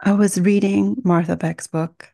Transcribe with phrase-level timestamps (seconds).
[0.00, 2.12] I was reading Martha Beck's book.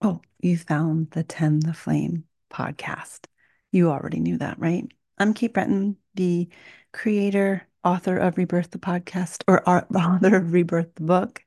[0.00, 3.26] Oh, you found the Tend the Flame podcast.
[3.72, 4.86] You already knew that, right?
[5.18, 6.48] I'm Kate Brenton, the
[6.92, 11.44] creator, author of Rebirth the podcast, or author of Rebirth the book.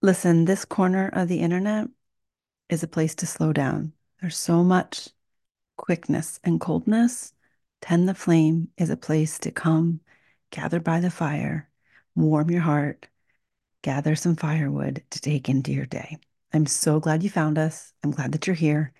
[0.00, 1.88] Listen, this corner of the internet
[2.68, 3.94] is a place to slow down.
[4.20, 5.08] There's so much
[5.76, 7.32] quickness and coldness.
[7.80, 10.00] Tend the Flame is a place to come,
[10.50, 11.68] gather by the fire,
[12.14, 13.08] warm your heart,
[13.86, 16.18] gather some firewood to take into your day.
[16.52, 17.92] I'm so glad you found us.
[18.02, 18.92] I'm glad that you're here.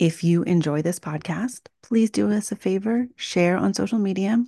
[0.00, 4.44] If you enjoy this podcast, please do us a favor, share on social media.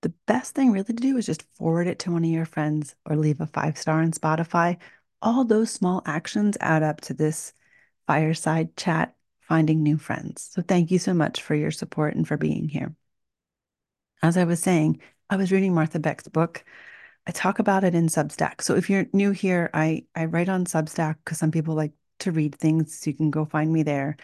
[0.00, 2.96] The best thing really to do is just forward it to one of your friends
[3.08, 4.78] or leave a five star on Spotify.
[5.22, 7.52] All those small actions add up to this
[8.08, 10.50] fireside chat, finding new friends.
[10.50, 12.96] So thank you so much for your support and for being here.
[14.24, 16.64] As I was saying, I was reading Martha Beck's book.
[17.26, 18.62] I talk about it in Substack.
[18.62, 22.32] So if you're new here, I I write on Substack because some people like to
[22.32, 24.16] read things, so you can go find me there.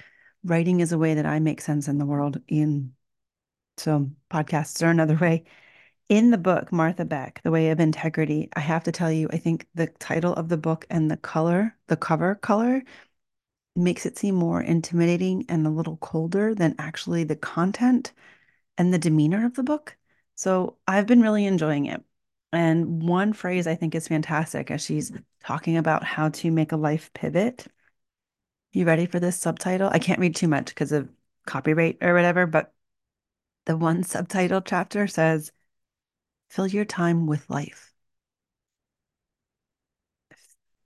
[0.45, 2.41] Writing is a way that I make sense in the world.
[2.48, 2.95] In
[3.78, 5.45] so podcasts are another way.
[6.09, 9.39] In the book, Martha Beck, The Way of Integrity, I have to tell you, I
[9.39, 12.83] think the title of the book and the color, the cover color,
[13.77, 18.12] makes it seem more intimidating and a little colder than actually the content
[18.78, 19.97] and the demeanor of the book.
[20.37, 22.03] So I've been really enjoying it.
[22.52, 25.12] And one phrase I think is fantastic as she's
[25.44, 27.66] talking about how to make a life pivot.
[28.72, 29.91] You ready for this subtitle?
[29.92, 31.08] I can't read too much because of
[31.46, 32.72] copyright or whatever, but
[33.66, 35.52] the one subtitle chapter says,
[36.48, 37.92] Fill your time with life.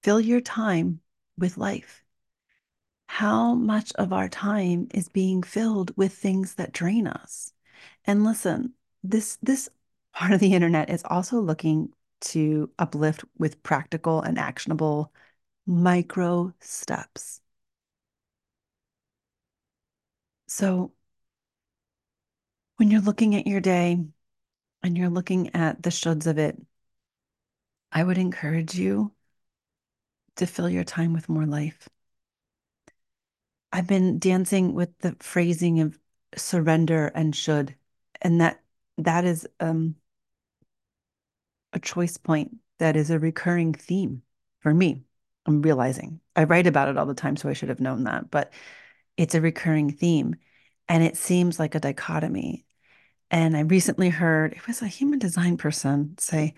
[0.02, 1.00] Fill your time
[1.38, 2.02] with life.
[3.06, 7.52] How much of our time is being filled with things that drain us?
[8.04, 8.74] And listen,
[9.04, 9.68] this this
[10.12, 15.12] part of the internet is also looking to uplift with practical and actionable
[15.66, 17.40] micro steps.
[20.46, 20.92] So
[22.76, 24.04] when you're looking at your day
[24.82, 26.56] and you're looking at the shoulds of it,
[27.92, 29.12] I would encourage you
[30.36, 31.88] to fill your time with more life.
[33.72, 35.98] I've been dancing with the phrasing of
[36.36, 37.74] surrender and should,
[38.20, 38.62] and that
[38.98, 39.96] that is um,
[41.72, 44.22] a choice point that is a recurring theme
[44.60, 45.02] for me.
[45.46, 48.30] I'm realizing I write about it all the time, so I should have known that,
[48.30, 48.52] but
[49.16, 50.36] it's a recurring theme
[50.88, 52.64] and it seems like a dichotomy.
[53.30, 56.54] And I recently heard it was a human design person say,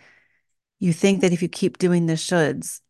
[0.80, 2.80] You think that if you keep doing the shoulds,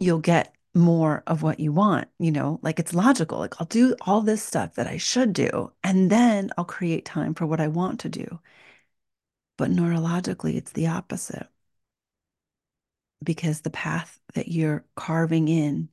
[0.00, 3.38] you'll get more of what you want, you know, like it's logical.
[3.38, 7.34] Like I'll do all this stuff that I should do, and then I'll create time
[7.34, 8.40] for what I want to do.
[9.58, 11.48] But neurologically, it's the opposite
[13.22, 15.88] because the path that you're carving in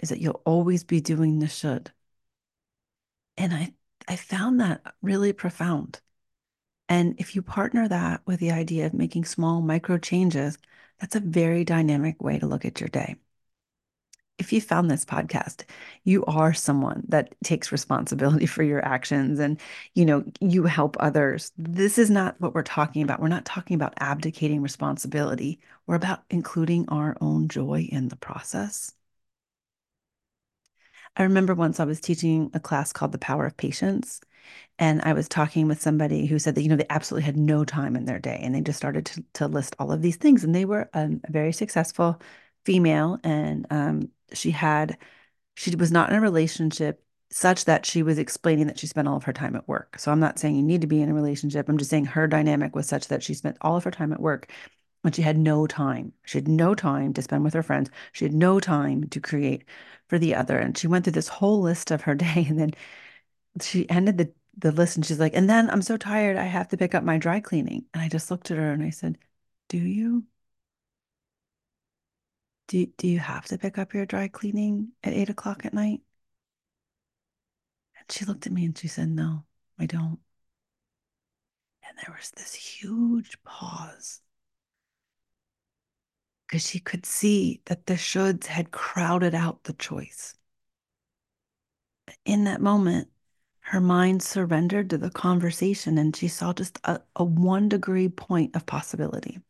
[0.00, 1.92] is that you'll always be doing the should.
[3.36, 3.74] And I,
[4.08, 6.00] I found that really profound.
[6.88, 10.58] And if you partner that with the idea of making small micro changes,
[11.00, 13.16] that's a very dynamic way to look at your day
[14.38, 15.64] if you found this podcast,
[16.04, 19.58] you are someone that takes responsibility for your actions and
[19.94, 21.52] you know, you help others.
[21.56, 23.20] This is not what we're talking about.
[23.20, 25.60] We're not talking about abdicating responsibility.
[25.86, 28.92] We're about including our own joy in the process.
[31.16, 34.20] I remember once I was teaching a class called The Power of Patience.
[34.78, 37.64] And I was talking with somebody who said that, you know, they absolutely had no
[37.64, 40.44] time in their day and they just started to, to list all of these things.
[40.44, 42.20] And they were um, a very successful
[42.66, 44.98] female and um, she had
[45.54, 49.16] she was not in a relationship such that she was explaining that she spent all
[49.16, 49.98] of her time at work.
[49.98, 51.68] So I'm not saying you need to be in a relationship.
[51.68, 54.20] I'm just saying her dynamic was such that she spent all of her time at
[54.20, 54.50] work
[55.04, 56.12] and she had no time.
[56.24, 57.90] She had no time to spend with her friends.
[58.12, 59.64] She had no time to create
[60.08, 60.58] for the other.
[60.58, 62.72] And she went through this whole list of her day and then
[63.60, 66.68] she ended the the list and she's like, and then I'm so tired, I have
[66.68, 67.84] to pick up my dry cleaning.
[67.92, 69.18] And I just looked at her and I said,
[69.68, 70.24] Do you?
[72.68, 76.00] Do, do you have to pick up your dry cleaning at eight o'clock at night?
[77.98, 79.44] And she looked at me and she said, No,
[79.78, 80.18] I don't.
[81.88, 84.20] And there was this huge pause
[86.46, 90.34] because she could see that the shoulds had crowded out the choice.
[92.24, 93.08] In that moment,
[93.60, 98.54] her mind surrendered to the conversation and she saw just a, a one degree point
[98.54, 99.40] of possibility.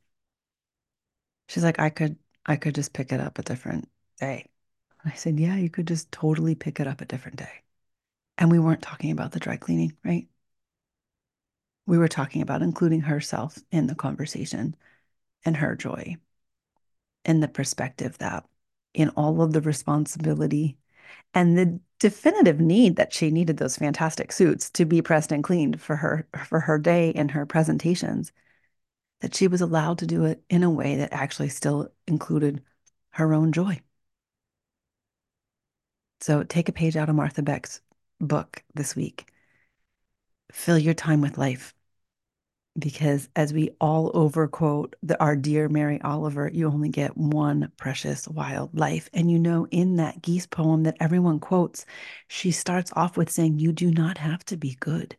[1.48, 2.16] She's like, I could
[2.46, 3.88] I could just pick it up a different
[4.18, 4.48] day.
[5.04, 7.62] I said, Yeah, you could just totally pick it up a different day.
[8.38, 10.28] And we weren't talking about the dry cleaning, right?
[11.86, 14.76] We were talking about including herself in the conversation
[15.44, 16.18] and her joy.
[17.24, 18.44] in the perspective that
[18.94, 20.76] in all of the responsibility
[21.34, 25.80] and the definitive need that she needed those fantastic suits to be pressed and cleaned
[25.80, 28.32] for her for her day and her presentations
[29.20, 32.62] that she was allowed to do it in a way that actually still included
[33.10, 33.80] her own joy.
[36.20, 37.80] So take a page out of Martha Beck's
[38.20, 39.30] book this week.
[40.52, 41.74] Fill your time with life.
[42.78, 48.28] Because as we all overquote the, our dear Mary Oliver, you only get one precious
[48.28, 49.08] wild life.
[49.14, 51.86] And you know, in that geese poem that everyone quotes,
[52.28, 55.16] she starts off with saying, You do not have to be good.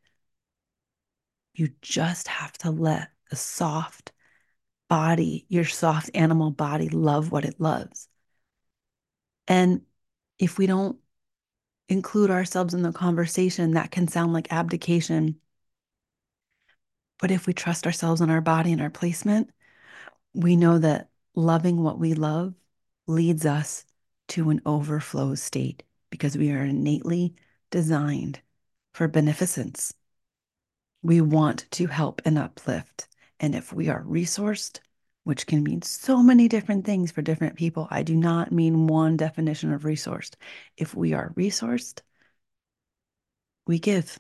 [1.55, 4.12] You just have to let the soft
[4.89, 8.07] body, your soft animal body, love what it loves.
[9.47, 9.81] And
[10.39, 10.97] if we don't
[11.89, 15.38] include ourselves in the conversation, that can sound like abdication.
[17.19, 19.50] But if we trust ourselves in our body and our placement,
[20.33, 22.53] we know that loving what we love
[23.07, 23.85] leads us
[24.30, 27.33] to an overflow state because we are innately
[27.71, 28.41] designed
[28.94, 29.94] for beneficence.
[31.01, 33.07] We want to help and uplift.
[33.39, 34.80] And if we are resourced,
[35.24, 39.18] which can mean so many different things for different people, I do not mean one
[39.18, 40.36] definition of resourced.
[40.78, 42.01] If we are resourced,
[43.66, 44.19] we give.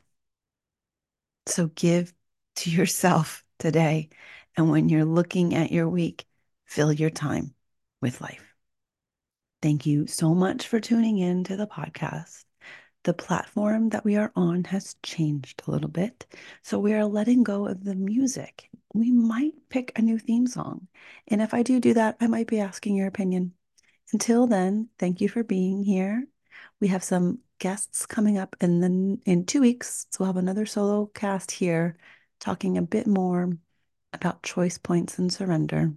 [1.45, 2.13] So give
[2.57, 4.09] to yourself today.
[4.55, 6.25] And when you're looking at your week,
[6.65, 7.53] fill your time
[8.01, 8.53] with life.
[9.61, 12.43] Thank you so much for tuning in to the podcast.
[13.03, 16.27] The platform that we are on has changed a little bit.
[16.63, 18.69] So we are letting go of the music.
[18.99, 20.87] We might pick a new theme song.
[21.27, 23.53] And if I do do that, I might be asking your opinion.
[24.13, 26.25] Until then, thank you for being here.
[26.79, 30.07] We have some guests coming up and then in two weeks.
[30.11, 31.97] So we'll have another solo cast here
[32.39, 33.51] talking a bit more
[34.13, 35.93] about choice points and surrender.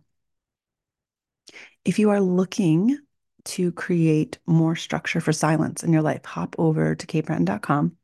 [1.84, 2.98] If you are looking
[3.44, 7.96] to create more structure for silence in your life, hop over to katebrenton.com,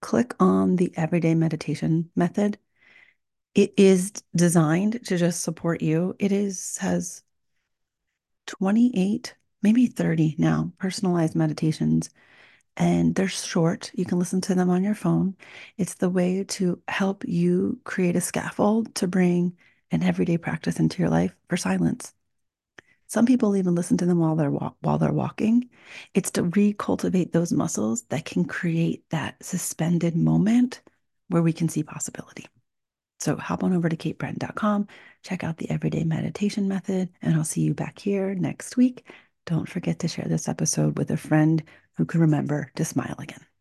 [0.00, 2.58] click on the everyday meditation method.
[3.54, 6.16] It is designed to just support you.
[6.18, 7.22] It is has
[8.46, 12.10] 28, maybe 30 now personalized meditations
[12.76, 13.90] and they're short.
[13.94, 15.36] You can listen to them on your phone.
[15.76, 19.56] It's the way to help you create a scaffold to bring
[19.90, 22.14] an everyday practice into your life for silence.
[23.06, 25.68] Some people even listen to them while they're while they're walking.
[26.14, 30.80] It's to recultivate those muscles that can create that suspended moment
[31.28, 32.46] where we can see possibility.
[33.22, 34.88] So hop on over to katebrenton.com,
[35.22, 39.06] check out the everyday meditation method, and I'll see you back here next week.
[39.46, 41.62] Don't forget to share this episode with a friend
[41.96, 43.51] who can remember to smile again.